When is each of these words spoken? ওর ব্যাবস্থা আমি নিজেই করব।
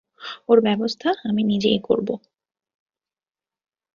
ওর 0.49 0.57
ব্যাবস্থা 0.61 1.09
আমি 1.23 1.41
নিজেই 1.43 1.79
করব। 1.83 2.09